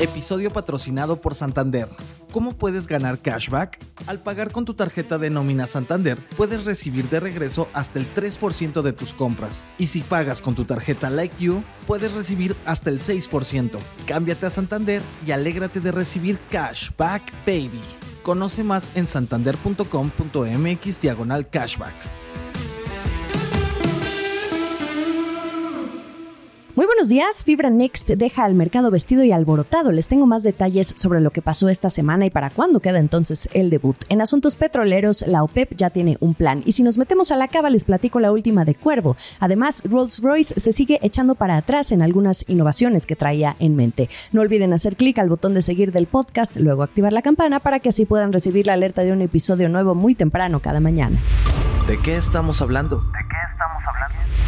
Episodio 0.00 0.50
patrocinado 0.50 1.20
por 1.20 1.34
Santander. 1.34 1.88
¿Cómo 2.32 2.52
puedes 2.52 2.86
ganar 2.86 3.18
cashback? 3.18 3.78
Al 4.06 4.18
pagar 4.18 4.50
con 4.50 4.64
tu 4.64 4.74
tarjeta 4.74 5.18
de 5.18 5.30
nómina 5.30 5.66
Santander, 5.66 6.18
puedes 6.36 6.64
recibir 6.64 7.08
de 7.08 7.20
regreso 7.20 7.68
hasta 7.72 7.98
el 7.98 8.06
3% 8.12 8.82
de 8.82 8.92
tus 8.92 9.12
compras. 9.12 9.64
Y 9.78 9.88
si 9.88 10.00
pagas 10.00 10.40
con 10.40 10.54
tu 10.54 10.64
tarjeta 10.64 11.10
Like 11.10 11.36
You, 11.38 11.62
puedes 11.86 12.12
recibir 12.12 12.56
hasta 12.64 12.90
el 12.90 13.00
6%. 13.00 13.78
Cámbiate 14.06 14.46
a 14.46 14.50
Santander 14.50 15.02
y 15.26 15.30
alégrate 15.30 15.80
de 15.80 15.92
recibir 15.92 16.40
cashback, 16.50 17.30
baby. 17.46 17.80
Conoce 18.22 18.64
más 18.64 18.90
en 18.94 19.06
santander.com.mx 19.06 21.00
diagonal 21.00 21.48
cashback. 21.48 21.94
Muy 26.74 26.86
buenos 26.86 27.10
días, 27.10 27.44
Fibra 27.44 27.68
Next 27.68 28.08
deja 28.08 28.46
al 28.46 28.54
mercado 28.54 28.90
vestido 28.90 29.22
y 29.24 29.30
alborotado. 29.30 29.92
Les 29.92 30.08
tengo 30.08 30.26
más 30.26 30.42
detalles 30.42 30.94
sobre 30.96 31.20
lo 31.20 31.30
que 31.30 31.42
pasó 31.42 31.68
esta 31.68 31.90
semana 31.90 32.24
y 32.24 32.30
para 32.30 32.48
cuándo 32.48 32.80
queda 32.80 32.98
entonces 32.98 33.46
el 33.52 33.68
debut. 33.68 33.96
En 34.08 34.22
asuntos 34.22 34.56
petroleros, 34.56 35.22
la 35.26 35.42
OPEP 35.42 35.76
ya 35.76 35.90
tiene 35.90 36.16
un 36.20 36.32
plan 36.32 36.62
y 36.64 36.72
si 36.72 36.82
nos 36.82 36.96
metemos 36.96 37.30
a 37.30 37.36
la 37.36 37.48
cava 37.48 37.68
les 37.68 37.84
platico 37.84 38.20
la 38.20 38.32
última 38.32 38.64
de 38.64 38.74
Cuervo. 38.74 39.18
Además, 39.38 39.82
Rolls-Royce 39.84 40.58
se 40.58 40.72
sigue 40.72 40.98
echando 41.02 41.34
para 41.34 41.58
atrás 41.58 41.92
en 41.92 42.00
algunas 42.00 42.48
innovaciones 42.48 43.04
que 43.04 43.16
traía 43.16 43.54
en 43.58 43.76
mente. 43.76 44.08
No 44.32 44.40
olviden 44.40 44.72
hacer 44.72 44.96
clic 44.96 45.18
al 45.18 45.28
botón 45.28 45.52
de 45.52 45.60
seguir 45.60 45.92
del 45.92 46.06
podcast, 46.06 46.56
luego 46.56 46.84
activar 46.84 47.12
la 47.12 47.20
campana 47.20 47.60
para 47.60 47.80
que 47.80 47.90
así 47.90 48.06
puedan 48.06 48.32
recibir 48.32 48.64
la 48.64 48.72
alerta 48.72 49.02
de 49.02 49.12
un 49.12 49.20
episodio 49.20 49.68
nuevo 49.68 49.94
muy 49.94 50.14
temprano 50.14 50.60
cada 50.60 50.80
mañana. 50.80 51.20
¿De 51.86 51.98
qué 51.98 52.16
estamos 52.16 52.62
hablando? 52.62 53.04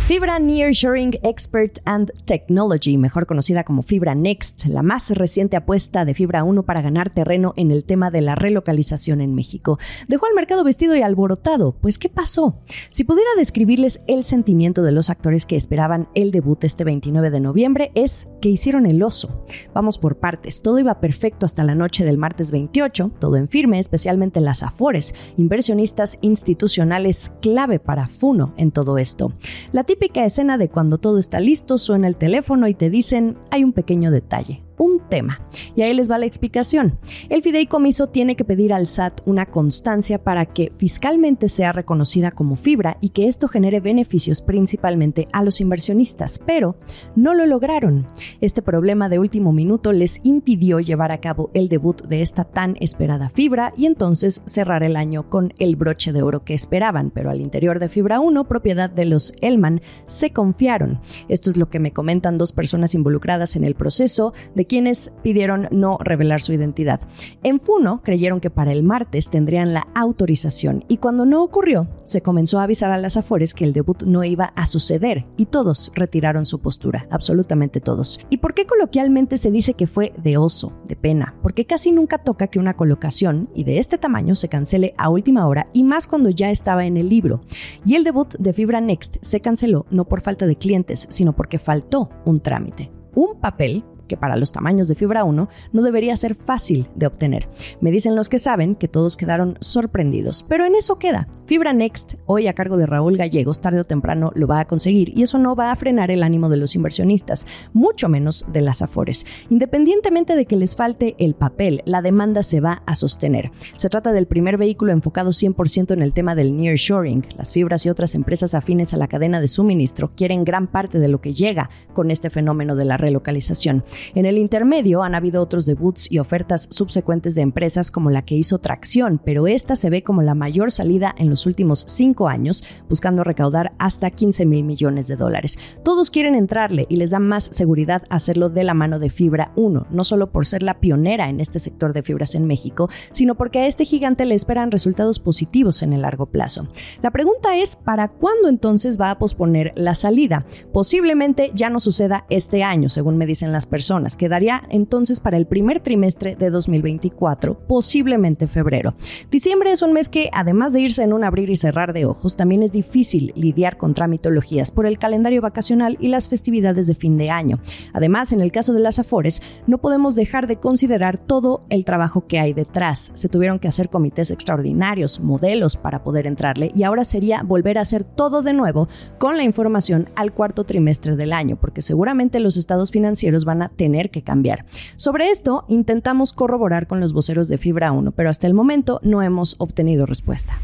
Fibra 0.06 0.38
Nearshoring 0.38 1.18
Expert 1.22 1.78
and 1.86 2.12
Technology, 2.26 2.98
mejor 2.98 3.24
conocida 3.26 3.64
como 3.64 3.82
Fibra 3.82 4.14
Next, 4.14 4.66
la 4.66 4.82
más 4.82 5.08
reciente 5.08 5.56
apuesta 5.56 6.04
de 6.04 6.12
Fibra 6.12 6.44
1 6.44 6.62
para 6.64 6.82
ganar 6.82 7.08
terreno 7.08 7.54
en 7.56 7.70
el 7.70 7.84
tema 7.84 8.10
de 8.10 8.20
la 8.20 8.34
relocalización 8.34 9.22
en 9.22 9.34
México. 9.34 9.78
Dejó 10.06 10.26
al 10.26 10.34
mercado 10.34 10.62
vestido 10.62 10.94
y 10.94 11.00
alborotado. 11.00 11.72
Pues, 11.80 11.98
¿qué 11.98 12.10
pasó? 12.10 12.60
Si 12.90 13.04
pudiera 13.04 13.30
describirles 13.38 14.02
el 14.06 14.24
sentimiento 14.24 14.82
de 14.82 14.92
los 14.92 15.08
actores 15.08 15.46
que 15.46 15.56
esperaban 15.56 16.10
el 16.14 16.32
debut 16.32 16.62
este 16.64 16.84
29 16.84 17.30
de 17.30 17.40
noviembre, 17.40 17.90
es 17.94 18.28
que 18.42 18.50
hicieron 18.50 18.84
el 18.84 19.02
oso. 19.02 19.46
Vamos 19.72 19.96
por 19.96 20.18
partes. 20.18 20.60
Todo 20.60 20.78
iba 20.80 21.00
perfecto 21.00 21.46
hasta 21.46 21.64
la 21.64 21.74
noche 21.74 22.04
del 22.04 22.18
martes 22.18 22.50
28, 22.50 23.12
todo 23.18 23.36
en 23.36 23.48
firme, 23.48 23.78
especialmente 23.78 24.42
las 24.42 24.62
Afores, 24.62 25.14
inversionistas 25.38 26.18
institucionales 26.20 27.32
clave 27.40 27.78
para 27.78 28.06
Funo 28.06 28.52
en 28.58 28.70
todo 28.70 28.98
esto. 28.98 29.32
La 29.72 29.84
típica 29.94 30.24
escena 30.24 30.58
de 30.58 30.68
cuando 30.68 30.98
todo 30.98 31.18
está 31.20 31.38
listo, 31.38 31.78
suena 31.78 32.08
el 32.08 32.16
teléfono 32.16 32.66
y 32.66 32.74
te 32.74 32.90
dicen 32.90 33.36
hay 33.52 33.62
un 33.62 33.72
pequeño 33.72 34.10
detalle 34.10 34.63
un 34.78 35.00
tema. 35.08 35.40
Y 35.76 35.82
ahí 35.82 35.94
les 35.94 36.10
va 36.10 36.18
la 36.18 36.26
explicación. 36.26 36.98
El 37.28 37.42
fideicomiso 37.42 38.08
tiene 38.08 38.36
que 38.36 38.44
pedir 38.44 38.72
al 38.72 38.86
SAT 38.86 39.20
una 39.24 39.46
constancia 39.46 40.22
para 40.22 40.46
que 40.46 40.72
fiscalmente 40.76 41.48
sea 41.48 41.72
reconocida 41.72 42.30
como 42.30 42.56
fibra 42.56 42.96
y 43.00 43.10
que 43.10 43.28
esto 43.28 43.48
genere 43.48 43.80
beneficios 43.80 44.42
principalmente 44.42 45.28
a 45.32 45.42
los 45.42 45.60
inversionistas, 45.60 46.40
pero 46.44 46.76
no 47.16 47.34
lo 47.34 47.46
lograron. 47.46 48.06
Este 48.40 48.62
problema 48.62 49.08
de 49.08 49.18
último 49.18 49.52
minuto 49.52 49.92
les 49.92 50.20
impidió 50.24 50.80
llevar 50.80 51.12
a 51.12 51.20
cabo 51.20 51.50
el 51.54 51.68
debut 51.68 52.02
de 52.06 52.22
esta 52.22 52.44
tan 52.44 52.76
esperada 52.80 53.28
fibra 53.28 53.72
y 53.76 53.86
entonces 53.86 54.42
cerrar 54.44 54.82
el 54.82 54.96
año 54.96 55.28
con 55.28 55.52
el 55.58 55.76
broche 55.76 56.12
de 56.12 56.22
oro 56.22 56.44
que 56.44 56.54
esperaban, 56.54 57.10
pero 57.10 57.30
al 57.30 57.40
interior 57.40 57.78
de 57.78 57.88
Fibra 57.88 58.20
1, 58.20 58.44
propiedad 58.44 58.90
de 58.90 59.04
los 59.04 59.32
Elman, 59.40 59.80
se 60.06 60.30
confiaron. 60.30 61.00
Esto 61.28 61.50
es 61.50 61.56
lo 61.56 61.68
que 61.68 61.78
me 61.78 61.92
comentan 61.92 62.38
dos 62.38 62.52
personas 62.52 62.94
involucradas 62.94 63.56
en 63.56 63.64
el 63.64 63.74
proceso 63.74 64.32
de 64.54 64.63
quienes 64.66 65.12
pidieron 65.22 65.68
no 65.70 65.98
revelar 66.00 66.40
su 66.40 66.52
identidad. 66.52 67.00
En 67.42 67.60
Funo 67.60 68.02
creyeron 68.02 68.40
que 68.40 68.50
para 68.50 68.72
el 68.72 68.82
martes 68.82 69.30
tendrían 69.30 69.74
la 69.74 69.86
autorización 69.94 70.84
y 70.88 70.98
cuando 70.98 71.26
no 71.26 71.42
ocurrió, 71.42 71.88
se 72.04 72.22
comenzó 72.22 72.60
a 72.60 72.64
avisar 72.64 72.90
a 72.90 72.98
las 72.98 73.16
Afores 73.16 73.54
que 73.54 73.64
el 73.64 73.72
debut 73.72 74.02
no 74.04 74.24
iba 74.24 74.46
a 74.56 74.66
suceder 74.66 75.26
y 75.36 75.46
todos 75.46 75.92
retiraron 75.94 76.46
su 76.46 76.60
postura, 76.60 77.06
absolutamente 77.10 77.80
todos. 77.80 78.20
¿Y 78.30 78.38
por 78.38 78.54
qué 78.54 78.66
coloquialmente 78.66 79.36
se 79.36 79.50
dice 79.50 79.74
que 79.74 79.86
fue 79.86 80.12
de 80.22 80.36
oso, 80.36 80.72
de 80.84 80.96
pena? 80.96 81.34
Porque 81.42 81.66
casi 81.66 81.92
nunca 81.92 82.18
toca 82.18 82.48
que 82.48 82.58
una 82.58 82.74
colocación 82.74 83.48
y 83.54 83.64
de 83.64 83.78
este 83.78 83.98
tamaño 83.98 84.36
se 84.36 84.48
cancele 84.48 84.94
a 84.98 85.08
última 85.08 85.46
hora 85.46 85.68
y 85.72 85.84
más 85.84 86.06
cuando 86.06 86.30
ya 86.30 86.50
estaba 86.50 86.86
en 86.86 86.96
el 86.96 87.08
libro. 87.08 87.40
Y 87.84 87.94
el 87.94 88.04
debut 88.04 88.34
de 88.38 88.52
Fibra 88.52 88.80
Next 88.80 89.16
se 89.22 89.40
canceló 89.40 89.86
no 89.90 90.06
por 90.06 90.20
falta 90.20 90.46
de 90.46 90.56
clientes, 90.56 91.06
sino 91.10 91.34
porque 91.34 91.58
faltó 91.58 92.10
un 92.24 92.40
trámite. 92.40 92.90
Un 93.14 93.40
papel 93.40 93.84
que 94.08 94.16
para 94.16 94.36
los 94.36 94.52
tamaños 94.52 94.88
de 94.88 94.94
fibra 94.94 95.24
1 95.24 95.48
no 95.72 95.82
debería 95.82 96.16
ser 96.16 96.34
fácil 96.34 96.88
de 96.94 97.06
obtener. 97.06 97.48
Me 97.80 97.90
dicen 97.90 98.16
los 98.16 98.28
que 98.28 98.38
saben 98.38 98.74
que 98.74 98.88
todos 98.88 99.16
quedaron 99.16 99.56
sorprendidos, 99.60 100.42
pero 100.42 100.64
en 100.64 100.74
eso 100.74 100.98
queda. 100.98 101.28
Fibra 101.46 101.72
Next, 101.72 102.14
hoy 102.26 102.46
a 102.46 102.54
cargo 102.54 102.76
de 102.76 102.86
Raúl 102.86 103.16
Gallegos, 103.16 103.60
tarde 103.60 103.80
o 103.80 103.84
temprano 103.84 104.32
lo 104.34 104.46
va 104.46 104.60
a 104.60 104.64
conseguir 104.66 105.12
y 105.16 105.22
eso 105.22 105.38
no 105.38 105.54
va 105.56 105.72
a 105.72 105.76
frenar 105.76 106.10
el 106.10 106.22
ánimo 106.22 106.48
de 106.48 106.56
los 106.56 106.74
inversionistas, 106.74 107.46
mucho 107.72 108.08
menos 108.08 108.46
de 108.52 108.60
las 108.60 108.82
Afores. 108.82 109.26
Independientemente 109.50 110.36
de 110.36 110.46
que 110.46 110.56
les 110.56 110.76
falte 110.76 111.14
el 111.18 111.34
papel, 111.34 111.82
la 111.84 112.02
demanda 112.02 112.42
se 112.42 112.60
va 112.60 112.82
a 112.86 112.94
sostener. 112.94 113.50
Se 113.76 113.88
trata 113.88 114.12
del 114.12 114.26
primer 114.26 114.56
vehículo 114.56 114.92
enfocado 114.92 115.30
100% 115.30 115.92
en 115.92 116.02
el 116.02 116.14
tema 116.14 116.34
del 116.34 116.56
nearshoring. 116.56 117.26
Las 117.36 117.52
fibras 117.52 117.84
y 117.86 117.90
otras 117.90 118.14
empresas 118.14 118.54
afines 118.54 118.94
a 118.94 118.96
la 118.96 119.08
cadena 119.08 119.40
de 119.40 119.48
suministro 119.48 120.12
quieren 120.14 120.44
gran 120.44 120.66
parte 120.66 120.98
de 120.98 121.08
lo 121.08 121.20
que 121.20 121.32
llega 121.32 121.70
con 121.92 122.10
este 122.10 122.30
fenómeno 122.30 122.76
de 122.76 122.84
la 122.84 122.96
relocalización. 122.96 123.84
En 124.14 124.26
el 124.26 124.38
intermedio 124.38 125.02
han 125.02 125.14
habido 125.14 125.42
otros 125.42 125.66
debuts 125.66 126.10
y 126.10 126.18
ofertas 126.18 126.66
subsecuentes 126.70 127.34
de 127.34 127.42
empresas 127.42 127.90
como 127.90 128.10
la 128.10 128.22
que 128.22 128.34
hizo 128.34 128.58
Tracción, 128.58 129.20
pero 129.24 129.46
esta 129.46 129.76
se 129.76 129.90
ve 129.90 130.02
como 130.02 130.22
la 130.22 130.34
mayor 130.34 130.70
salida 130.70 131.14
en 131.18 131.30
los 131.30 131.46
últimos 131.46 131.84
cinco 131.86 132.28
años, 132.28 132.64
buscando 132.88 133.24
recaudar 133.24 133.72
hasta 133.78 134.10
15 134.10 134.46
mil 134.46 134.64
millones 134.64 135.06
de 135.06 135.16
dólares. 135.16 135.58
Todos 135.84 136.10
quieren 136.10 136.34
entrarle 136.34 136.86
y 136.88 136.96
les 136.96 137.10
da 137.10 137.18
más 137.18 137.48
seguridad 137.52 138.02
hacerlo 138.10 138.48
de 138.48 138.64
la 138.64 138.74
mano 138.74 138.98
de 138.98 139.10
Fibra 139.10 139.52
1, 139.56 139.86
no 139.90 140.04
solo 140.04 140.30
por 140.30 140.46
ser 140.46 140.62
la 140.62 140.80
pionera 140.80 141.28
en 141.28 141.40
este 141.40 141.58
sector 141.58 141.92
de 141.92 142.02
fibras 142.02 142.34
en 142.34 142.46
México, 142.46 142.88
sino 143.10 143.34
porque 143.34 143.60
a 143.60 143.66
este 143.66 143.84
gigante 143.84 144.24
le 144.24 144.34
esperan 144.34 144.70
resultados 144.70 145.20
positivos 145.20 145.82
en 145.82 145.92
el 145.92 146.02
largo 146.02 146.26
plazo. 146.26 146.68
La 147.02 147.10
pregunta 147.10 147.56
es, 147.56 147.76
¿para 147.76 148.08
cuándo 148.08 148.48
entonces 148.48 149.00
va 149.00 149.10
a 149.10 149.18
posponer 149.18 149.72
la 149.76 149.94
salida? 149.94 150.46
Posiblemente 150.72 151.52
ya 151.54 151.70
no 151.70 151.80
suceda 151.80 152.24
este 152.30 152.62
año, 152.62 152.88
según 152.88 153.16
me 153.16 153.26
dicen 153.26 153.52
las 153.52 153.66
personas 153.66 153.83
Quedaría 154.16 154.62
entonces 154.70 155.20
para 155.20 155.36
el 155.36 155.46
primer 155.46 155.80
trimestre 155.80 156.36
de 156.36 156.48
2024, 156.48 157.66
posiblemente 157.66 158.46
febrero. 158.46 158.94
Diciembre 159.30 159.72
es 159.72 159.82
un 159.82 159.92
mes 159.92 160.08
que, 160.08 160.30
además 160.32 160.72
de 160.72 160.80
irse 160.80 161.02
en 161.02 161.12
un 161.12 161.22
abrir 161.22 161.50
y 161.50 161.56
cerrar 161.56 161.92
de 161.92 162.06
ojos, 162.06 162.34
también 162.34 162.62
es 162.62 162.72
difícil 162.72 163.32
lidiar 163.36 163.76
con 163.76 163.92
tramitologías 163.92 164.70
por 164.70 164.86
el 164.86 164.98
calendario 164.98 165.42
vacacional 165.42 165.98
y 166.00 166.08
las 166.08 166.30
festividades 166.30 166.86
de 166.86 166.94
fin 166.94 167.18
de 167.18 167.30
año. 167.30 167.58
Además, 167.92 168.32
en 168.32 168.40
el 168.40 168.52
caso 168.52 168.72
de 168.72 168.80
las 168.80 168.98
Afores, 168.98 169.42
no 169.66 169.76
podemos 169.78 170.14
dejar 170.14 170.46
de 170.46 170.56
considerar 170.56 171.18
todo 171.18 171.66
el 171.68 171.84
trabajo 171.84 172.26
que 172.26 172.38
hay 172.38 172.54
detrás. 172.54 173.10
Se 173.12 173.28
tuvieron 173.28 173.58
que 173.58 173.68
hacer 173.68 173.90
comités 173.90 174.30
extraordinarios, 174.30 175.20
modelos 175.20 175.76
para 175.76 176.02
poder 176.02 176.26
entrarle 176.26 176.72
y 176.74 176.84
ahora 176.84 177.04
sería 177.04 177.42
volver 177.42 177.76
a 177.76 177.82
hacer 177.82 178.02
todo 178.02 178.40
de 178.40 178.54
nuevo 178.54 178.88
con 179.18 179.36
la 179.36 179.44
información 179.44 180.08
al 180.16 180.32
cuarto 180.32 180.64
trimestre 180.64 181.16
del 181.16 181.34
año, 181.34 181.56
porque 181.60 181.82
seguramente 181.82 182.40
los 182.40 182.56
estados 182.56 182.90
financieros 182.90 183.44
van 183.44 183.60
a 183.60 183.73
tener 183.76 184.10
que 184.10 184.22
cambiar. 184.22 184.64
Sobre 184.96 185.30
esto 185.30 185.64
intentamos 185.68 186.32
corroborar 186.32 186.86
con 186.86 187.00
los 187.00 187.12
voceros 187.12 187.48
de 187.48 187.58
Fibra 187.58 187.92
1, 187.92 188.12
pero 188.12 188.30
hasta 188.30 188.46
el 188.46 188.54
momento 188.54 189.00
no 189.02 189.22
hemos 189.22 189.56
obtenido 189.58 190.06
respuesta. 190.06 190.58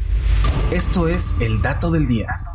Esto 0.71 1.07
es 1.07 1.35
el 1.39 1.61
dato 1.61 1.91
del 1.91 2.07
día. 2.07 2.50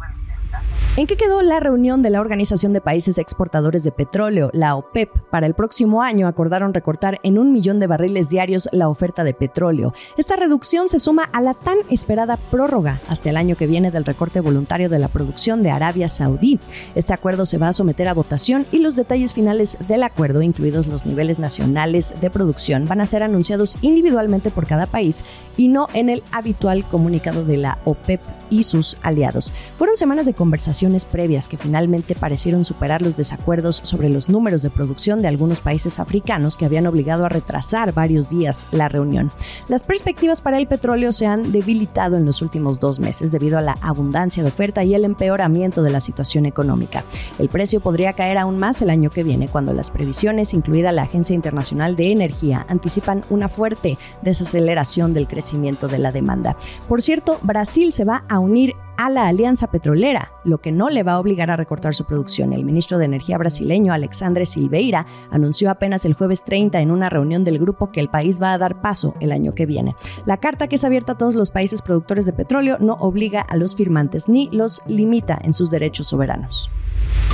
¿En 0.98 1.06
qué 1.06 1.18
quedó 1.18 1.42
la 1.42 1.60
reunión 1.60 2.00
de 2.00 2.08
la 2.08 2.22
Organización 2.22 2.72
de 2.72 2.80
Países 2.80 3.18
Exportadores 3.18 3.84
de 3.84 3.92
Petróleo, 3.92 4.48
la 4.54 4.76
OPEP? 4.76 5.10
Para 5.30 5.46
el 5.46 5.52
próximo 5.52 6.00
año 6.00 6.26
acordaron 6.26 6.72
recortar 6.72 7.18
en 7.22 7.36
un 7.36 7.52
millón 7.52 7.78
de 7.78 7.86
barriles 7.86 8.30
diarios 8.30 8.66
la 8.72 8.88
oferta 8.88 9.22
de 9.22 9.34
petróleo. 9.34 9.92
Esta 10.16 10.36
reducción 10.36 10.88
se 10.88 10.98
suma 10.98 11.24
a 11.24 11.42
la 11.42 11.52
tan 11.52 11.76
esperada 11.90 12.38
prórroga 12.38 12.98
hasta 13.10 13.28
el 13.28 13.36
año 13.36 13.56
que 13.56 13.66
viene 13.66 13.90
del 13.90 14.06
recorte 14.06 14.40
voluntario 14.40 14.88
de 14.88 14.98
la 14.98 15.08
producción 15.08 15.62
de 15.62 15.70
Arabia 15.70 16.08
Saudí. 16.08 16.58
Este 16.94 17.12
acuerdo 17.12 17.44
se 17.44 17.58
va 17.58 17.68
a 17.68 17.74
someter 17.74 18.08
a 18.08 18.14
votación 18.14 18.64
y 18.72 18.78
los 18.78 18.96
detalles 18.96 19.34
finales 19.34 19.76
del 19.88 20.02
acuerdo, 20.02 20.40
incluidos 20.40 20.86
los 20.86 21.04
niveles 21.04 21.38
nacionales 21.38 22.14
de 22.22 22.30
producción, 22.30 22.88
van 22.88 23.02
a 23.02 23.06
ser 23.06 23.22
anunciados 23.22 23.76
individualmente 23.82 24.48
por 24.48 24.66
cada 24.66 24.86
país 24.86 25.26
y 25.58 25.68
no 25.68 25.88
en 25.92 26.08
el 26.08 26.22
habitual 26.32 26.88
comunicado 26.88 27.44
de 27.44 27.58
la 27.58 27.80
OPEP 27.84 28.22
y 28.48 28.62
sus 28.62 28.96
aliados. 29.02 29.52
Fueron 29.76 29.96
semanas 29.96 30.24
de 30.24 30.32
conversación 30.32 30.85
previas 31.04 31.48
que 31.48 31.58
finalmente 31.58 32.14
parecieron 32.14 32.64
superar 32.64 33.02
los 33.02 33.16
desacuerdos 33.16 33.80
sobre 33.82 34.08
los 34.08 34.28
números 34.28 34.62
de 34.62 34.70
producción 34.70 35.22
de 35.22 35.28
algunos 35.28 35.60
países 35.60 35.98
africanos 35.98 36.56
que 36.56 36.64
habían 36.64 36.86
obligado 36.86 37.24
a 37.24 37.28
retrasar 37.28 37.92
varios 37.92 38.28
días 38.28 38.66
la 38.70 38.88
reunión. 38.88 39.30
Las 39.68 39.82
perspectivas 39.82 40.40
para 40.40 40.58
el 40.58 40.66
petróleo 40.66 41.12
se 41.12 41.26
han 41.26 41.52
debilitado 41.52 42.16
en 42.16 42.24
los 42.24 42.42
últimos 42.42 42.80
dos 42.80 43.00
meses 43.00 43.32
debido 43.32 43.58
a 43.58 43.62
la 43.62 43.76
abundancia 43.80 44.42
de 44.42 44.48
oferta 44.48 44.84
y 44.84 44.94
el 44.94 45.04
empeoramiento 45.04 45.82
de 45.82 45.90
la 45.90 46.00
situación 46.00 46.46
económica. 46.46 47.04
El 47.38 47.48
precio 47.48 47.80
podría 47.80 48.12
caer 48.12 48.38
aún 48.38 48.58
más 48.58 48.80
el 48.82 48.90
año 48.90 49.10
que 49.10 49.24
viene 49.24 49.48
cuando 49.48 49.72
las 49.72 49.90
previsiones, 49.90 50.54
incluida 50.54 50.92
la 50.92 51.02
Agencia 51.02 51.34
Internacional 51.34 51.96
de 51.96 52.12
Energía, 52.12 52.66
anticipan 52.68 53.24
una 53.30 53.48
fuerte 53.48 53.98
desaceleración 54.22 55.14
del 55.14 55.28
crecimiento 55.28 55.88
de 55.88 55.98
la 55.98 56.12
demanda. 56.12 56.56
Por 56.88 57.02
cierto, 57.02 57.38
Brasil 57.42 57.92
se 57.92 58.04
va 58.04 58.24
a 58.28 58.38
unir 58.38 58.74
a 58.96 59.10
la 59.10 59.26
alianza 59.26 59.70
petrolera, 59.70 60.32
lo 60.44 60.58
que 60.58 60.72
no 60.72 60.90
le 60.90 61.02
va 61.02 61.12
a 61.12 61.18
obligar 61.18 61.50
a 61.50 61.56
recortar 61.56 61.94
su 61.94 62.04
producción. 62.04 62.52
El 62.52 62.64
ministro 62.64 62.98
de 62.98 63.04
Energía 63.04 63.38
brasileño, 63.38 63.92
Alexandre 63.92 64.46
Silveira, 64.46 65.06
anunció 65.30 65.70
apenas 65.70 66.04
el 66.04 66.14
jueves 66.14 66.44
30 66.44 66.80
en 66.80 66.90
una 66.90 67.08
reunión 67.08 67.44
del 67.44 67.58
grupo 67.58 67.90
que 67.92 68.00
el 68.00 68.08
país 68.08 68.40
va 68.40 68.52
a 68.52 68.58
dar 68.58 68.80
paso 68.80 69.14
el 69.20 69.32
año 69.32 69.54
que 69.54 69.66
viene. 69.66 69.94
La 70.24 70.38
carta, 70.38 70.68
que 70.68 70.76
es 70.76 70.84
abierta 70.84 71.12
a 71.12 71.18
todos 71.18 71.34
los 71.34 71.50
países 71.50 71.82
productores 71.82 72.26
de 72.26 72.32
petróleo, 72.32 72.78
no 72.80 72.94
obliga 72.94 73.40
a 73.40 73.56
los 73.56 73.76
firmantes 73.76 74.28
ni 74.28 74.48
los 74.50 74.82
limita 74.86 75.38
en 75.42 75.54
sus 75.54 75.70
derechos 75.70 76.08
soberanos. 76.08 76.70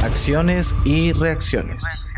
Acciones 0.03 0.75
y 0.85 1.13
reacciones. 1.13 2.12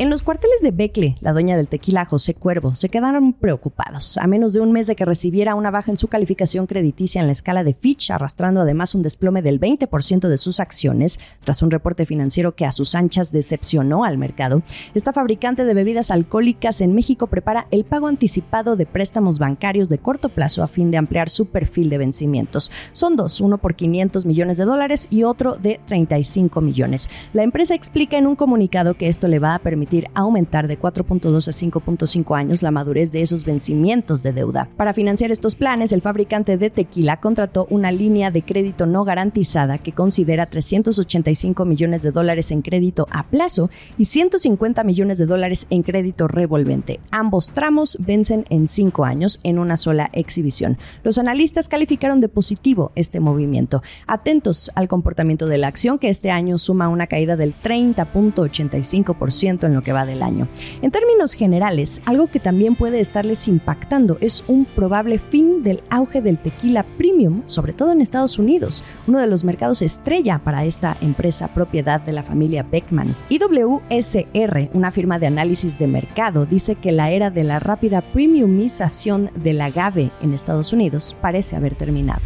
En 0.00 0.10
los 0.10 0.22
cuarteles 0.22 0.60
de 0.62 0.70
Becle, 0.70 1.16
la 1.20 1.32
dueña 1.32 1.56
del 1.56 1.66
tequila 1.66 2.04
José 2.04 2.32
Cuervo, 2.32 2.76
se 2.76 2.88
quedaron 2.88 3.32
preocupados. 3.32 4.16
A 4.18 4.28
menos 4.28 4.52
de 4.52 4.60
un 4.60 4.70
mes 4.70 4.86
de 4.86 4.94
que 4.94 5.04
recibiera 5.04 5.56
una 5.56 5.72
baja 5.72 5.90
en 5.90 5.96
su 5.96 6.06
calificación 6.06 6.68
crediticia 6.68 7.20
en 7.20 7.26
la 7.26 7.32
escala 7.32 7.64
de 7.64 7.74
Fitch, 7.74 8.12
arrastrando 8.12 8.60
además 8.60 8.94
un 8.94 9.02
desplome 9.02 9.42
del 9.42 9.58
20% 9.58 10.28
de 10.28 10.38
sus 10.38 10.60
acciones, 10.60 11.18
tras 11.42 11.62
un 11.62 11.72
reporte 11.72 12.06
financiero 12.06 12.54
que 12.54 12.64
a 12.64 12.70
sus 12.70 12.94
anchas 12.94 13.32
decepcionó 13.32 14.04
al 14.04 14.18
mercado, 14.18 14.62
esta 14.94 15.12
fabricante 15.12 15.64
de 15.64 15.74
bebidas 15.74 16.12
alcohólicas 16.12 16.80
en 16.80 16.94
México 16.94 17.26
prepara 17.26 17.66
el 17.72 17.84
pago 17.84 18.06
anticipado 18.06 18.76
de 18.76 18.86
préstamos 18.86 19.40
bancarios 19.40 19.88
de 19.88 19.98
corto 19.98 20.28
plazo 20.28 20.62
a 20.62 20.68
fin 20.68 20.92
de 20.92 20.98
ampliar 20.98 21.28
su 21.28 21.46
perfil 21.46 21.90
de 21.90 21.98
vencimientos. 21.98 22.70
Son 22.92 23.16
dos, 23.16 23.40
uno 23.40 23.58
por 23.58 23.74
500 23.74 24.26
millones 24.26 24.58
de 24.58 24.64
dólares 24.64 25.08
y 25.10 25.24
otro 25.24 25.56
de 25.56 25.80
35 25.86 26.60
millones. 26.60 27.10
La 27.32 27.42
empresa 27.42 27.74
explica 27.74 28.16
en 28.16 28.28
un 28.28 28.36
comunicado 28.36 28.94
que 28.94 29.08
esto 29.08 29.26
le 29.26 29.40
va 29.40 29.56
a 29.56 29.58
permitir 29.58 29.87
aumentar 30.14 30.68
de 30.68 30.78
4.2 30.78 31.48
a 31.48 31.52
5.5 31.52 32.38
años 32.38 32.62
la 32.62 32.70
madurez 32.70 33.12
de 33.12 33.22
esos 33.22 33.44
vencimientos 33.44 34.22
de 34.22 34.32
deuda. 34.32 34.68
Para 34.76 34.92
financiar 34.92 35.30
estos 35.30 35.54
planes, 35.54 35.92
el 35.92 36.02
fabricante 36.02 36.56
de 36.56 36.70
tequila 36.70 37.18
contrató 37.18 37.66
una 37.70 37.90
línea 37.90 38.30
de 38.30 38.42
crédito 38.42 38.86
no 38.86 39.04
garantizada 39.04 39.78
que 39.78 39.92
considera 39.92 40.46
385 40.46 41.64
millones 41.64 42.02
de 42.02 42.10
dólares 42.10 42.50
en 42.50 42.62
crédito 42.62 43.06
a 43.10 43.26
plazo 43.26 43.70
y 43.96 44.06
150 44.06 44.84
millones 44.84 45.18
de 45.18 45.26
dólares 45.26 45.66
en 45.70 45.82
crédito 45.82 46.28
revolvente. 46.28 47.00
Ambos 47.10 47.50
tramos 47.50 47.98
vencen 48.00 48.44
en 48.50 48.68
cinco 48.68 49.04
años 49.04 49.40
en 49.42 49.58
una 49.58 49.76
sola 49.76 50.10
exhibición. 50.12 50.78
Los 51.02 51.18
analistas 51.18 51.68
calificaron 51.68 52.20
de 52.20 52.28
positivo 52.28 52.92
este 52.94 53.20
movimiento, 53.20 53.82
atentos 54.06 54.70
al 54.74 54.88
comportamiento 54.88 55.46
de 55.46 55.58
la 55.58 55.68
acción 55.68 55.98
que 55.98 56.08
este 56.08 56.30
año 56.30 56.58
suma 56.58 56.88
una 56.88 57.06
caída 57.06 57.36
del 57.36 57.54
30.85% 57.54 59.66
en 59.66 59.74
que 59.82 59.92
va 59.92 60.06
del 60.06 60.22
año. 60.22 60.48
En 60.82 60.90
términos 60.90 61.34
generales, 61.34 62.02
algo 62.04 62.28
que 62.28 62.40
también 62.40 62.76
puede 62.76 63.00
estarles 63.00 63.48
impactando 63.48 64.18
es 64.20 64.44
un 64.48 64.64
probable 64.64 65.18
fin 65.18 65.62
del 65.62 65.82
auge 65.90 66.20
del 66.22 66.38
tequila 66.38 66.84
premium, 66.96 67.42
sobre 67.46 67.72
todo 67.72 67.92
en 67.92 68.00
Estados 68.00 68.38
Unidos, 68.38 68.84
uno 69.06 69.18
de 69.18 69.26
los 69.26 69.44
mercados 69.44 69.82
estrella 69.82 70.40
para 70.42 70.64
esta 70.64 70.96
empresa 71.00 71.48
propiedad 71.54 72.00
de 72.00 72.12
la 72.12 72.22
familia 72.22 72.62
Beckman. 72.62 73.16
IWSR, 73.28 74.70
una 74.72 74.90
firma 74.90 75.18
de 75.18 75.26
análisis 75.26 75.78
de 75.78 75.86
mercado, 75.86 76.46
dice 76.46 76.76
que 76.76 76.92
la 76.92 77.10
era 77.10 77.30
de 77.30 77.44
la 77.44 77.58
rápida 77.58 78.00
premiumización 78.00 79.30
del 79.42 79.60
agave 79.60 80.10
en 80.20 80.34
Estados 80.34 80.72
Unidos 80.72 81.16
parece 81.20 81.56
haber 81.56 81.74
terminado. 81.74 82.20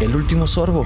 El 0.00 0.16
último 0.16 0.46
sorbo. 0.46 0.84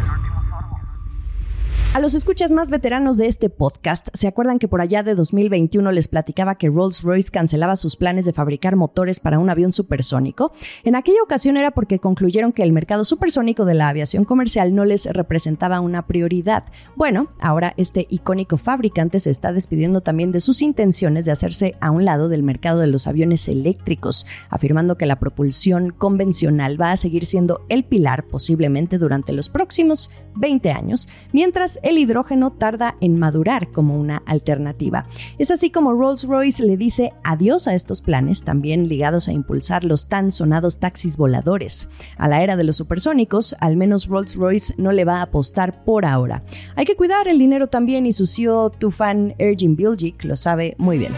A 1.96 1.98
los 1.98 2.12
escuchas 2.12 2.52
más 2.52 2.68
veteranos 2.68 3.16
de 3.16 3.26
este 3.26 3.48
podcast, 3.48 4.08
¿se 4.12 4.28
acuerdan 4.28 4.58
que 4.58 4.68
por 4.68 4.82
allá 4.82 5.02
de 5.02 5.14
2021 5.14 5.92
les 5.92 6.08
platicaba 6.08 6.56
que 6.56 6.68
Rolls-Royce 6.68 7.30
cancelaba 7.30 7.74
sus 7.74 7.96
planes 7.96 8.26
de 8.26 8.34
fabricar 8.34 8.76
motores 8.76 9.18
para 9.18 9.38
un 9.38 9.48
avión 9.48 9.72
supersónico? 9.72 10.52
En 10.84 10.94
aquella 10.94 11.22
ocasión 11.22 11.56
era 11.56 11.70
porque 11.70 11.98
concluyeron 11.98 12.52
que 12.52 12.64
el 12.64 12.72
mercado 12.74 13.06
supersónico 13.06 13.64
de 13.64 13.72
la 13.72 13.88
aviación 13.88 14.26
comercial 14.26 14.74
no 14.74 14.84
les 14.84 15.06
representaba 15.06 15.80
una 15.80 16.06
prioridad. 16.06 16.64
Bueno, 16.96 17.30
ahora 17.40 17.72
este 17.78 18.06
icónico 18.10 18.58
fabricante 18.58 19.18
se 19.18 19.30
está 19.30 19.54
despidiendo 19.54 20.02
también 20.02 20.32
de 20.32 20.40
sus 20.40 20.60
intenciones 20.60 21.24
de 21.24 21.32
hacerse 21.32 21.76
a 21.80 21.92
un 21.92 22.04
lado 22.04 22.28
del 22.28 22.42
mercado 22.42 22.80
de 22.80 22.88
los 22.88 23.06
aviones 23.06 23.48
eléctricos, 23.48 24.26
afirmando 24.50 24.98
que 24.98 25.06
la 25.06 25.18
propulsión 25.18 25.94
convencional 25.96 26.78
va 26.78 26.92
a 26.92 26.98
seguir 26.98 27.24
siendo 27.24 27.64
el 27.70 27.84
pilar 27.84 28.26
posiblemente 28.26 28.98
durante 28.98 29.32
los 29.32 29.48
próximos 29.48 30.10
20 30.34 30.70
años, 30.72 31.08
mientras 31.32 31.80
el 31.86 31.98
hidrógeno 31.98 32.50
tarda 32.50 32.96
en 33.00 33.16
madurar 33.16 33.70
como 33.70 33.96
una 33.98 34.16
alternativa. 34.26 35.06
Es 35.38 35.52
así 35.52 35.70
como 35.70 35.92
Rolls-Royce 35.92 36.64
le 36.64 36.76
dice 36.76 37.12
adiós 37.22 37.68
a 37.68 37.74
estos 37.74 38.02
planes, 38.02 38.42
también 38.42 38.88
ligados 38.88 39.28
a 39.28 39.32
impulsar 39.32 39.84
los 39.84 40.08
tan 40.08 40.32
sonados 40.32 40.80
taxis 40.80 41.16
voladores. 41.16 41.88
A 42.18 42.26
la 42.26 42.42
era 42.42 42.56
de 42.56 42.64
los 42.64 42.76
supersónicos, 42.76 43.54
al 43.60 43.76
menos 43.76 44.08
Rolls-Royce 44.08 44.74
no 44.78 44.90
le 44.90 45.04
va 45.04 45.18
a 45.18 45.22
apostar 45.22 45.84
por 45.84 46.04
ahora. 46.04 46.42
Hay 46.74 46.86
que 46.86 46.96
cuidar 46.96 47.28
el 47.28 47.38
dinero 47.38 47.68
también 47.68 48.04
y 48.06 48.12
su 48.12 48.26
CEO 48.26 48.70
Tufan 48.70 49.34
Ergin 49.38 49.76
Bilgic 49.76 50.24
lo 50.24 50.34
sabe 50.34 50.74
muy 50.78 50.98
bien. 50.98 51.12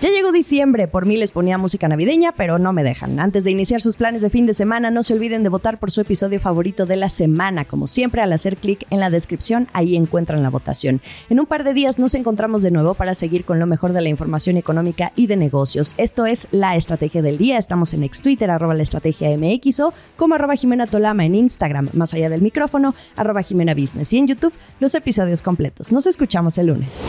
Ya 0.00 0.10
llegó 0.10 0.30
diciembre, 0.30 0.86
por 0.86 1.06
mí 1.06 1.16
les 1.16 1.32
ponía 1.32 1.58
música 1.58 1.88
navideña, 1.88 2.30
pero 2.30 2.60
no 2.60 2.72
me 2.72 2.84
dejan. 2.84 3.18
Antes 3.18 3.42
de 3.42 3.50
iniciar 3.50 3.80
sus 3.80 3.96
planes 3.96 4.22
de 4.22 4.30
fin 4.30 4.46
de 4.46 4.54
semana, 4.54 4.92
no 4.92 5.02
se 5.02 5.12
olviden 5.12 5.42
de 5.42 5.48
votar 5.48 5.80
por 5.80 5.90
su 5.90 6.00
episodio 6.00 6.38
favorito 6.38 6.86
de 6.86 6.94
la 6.94 7.08
semana. 7.08 7.64
Como 7.64 7.88
siempre, 7.88 8.22
al 8.22 8.32
hacer 8.32 8.58
clic 8.58 8.86
en 8.90 9.00
la 9.00 9.10
descripción, 9.10 9.66
ahí 9.72 9.96
encuentran 9.96 10.40
la 10.40 10.50
votación. 10.50 11.00
En 11.30 11.40
un 11.40 11.46
par 11.46 11.64
de 11.64 11.74
días 11.74 11.98
nos 11.98 12.14
encontramos 12.14 12.62
de 12.62 12.70
nuevo 12.70 12.94
para 12.94 13.14
seguir 13.14 13.44
con 13.44 13.58
lo 13.58 13.66
mejor 13.66 13.92
de 13.92 14.00
la 14.00 14.08
información 14.08 14.56
económica 14.56 15.10
y 15.16 15.26
de 15.26 15.36
negocios. 15.36 15.94
Esto 15.96 16.26
es 16.26 16.46
La 16.52 16.76
Estrategia 16.76 17.20
del 17.20 17.36
Día. 17.36 17.58
Estamos 17.58 17.92
en 17.92 18.04
ex 18.04 18.22
Twitter, 18.22 18.52
arroba 18.52 18.74
la 18.74 18.84
estrategia 18.84 19.28
o 19.28 19.92
como 20.16 20.36
arroba 20.36 20.54
Jimena 20.54 20.86
Tolama 20.86 21.24
en 21.24 21.34
Instagram, 21.34 21.88
más 21.92 22.14
allá 22.14 22.28
del 22.28 22.42
micrófono, 22.42 22.94
arroba 23.16 23.42
Jimena 23.42 23.74
Business 23.74 24.12
y 24.12 24.18
en 24.18 24.28
YouTube 24.28 24.52
los 24.78 24.94
episodios 24.94 25.42
completos. 25.42 25.90
Nos 25.90 26.06
escuchamos 26.06 26.56
el 26.58 26.68
lunes. 26.68 27.08